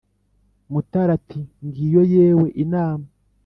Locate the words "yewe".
2.13-2.47